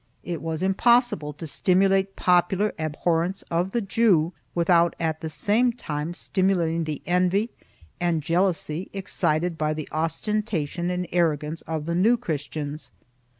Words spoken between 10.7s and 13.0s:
and arrogance of the New Christians.